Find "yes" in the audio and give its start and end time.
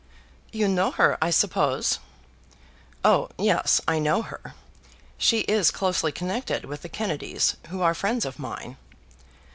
3.37-3.79